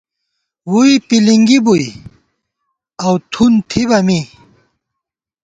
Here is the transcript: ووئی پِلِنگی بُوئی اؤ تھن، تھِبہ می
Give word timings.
ووئی 0.71 0.95
پِلِنگی 1.07 1.59
بُوئی 1.65 1.87
اؤ 3.05 3.15
تھن، 3.31 3.53
تھِبہ 3.69 3.99
می 4.05 4.19